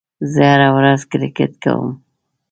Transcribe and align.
زه 0.31 0.41
هره 0.51 0.69
ورځ 0.77 0.99
کرېکټ 1.11 1.51
کوم. 1.63 1.89